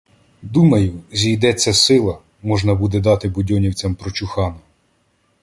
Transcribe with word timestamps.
Думаю, 0.41 1.01
зійдеться 1.11 1.73
сила, 1.73 2.17
можна 2.43 2.75
буде 2.75 2.99
дати 2.99 3.29
будьонівцям 3.29 3.95
прочухана. 3.95 4.59